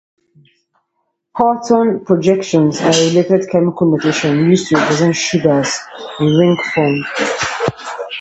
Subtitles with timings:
[1.37, 5.77] Haworth projections are a related chemical notation used to represent sugars
[6.19, 7.03] in ring form.